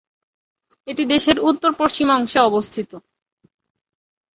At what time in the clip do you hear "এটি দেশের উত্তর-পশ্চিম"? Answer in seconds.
0.87-2.07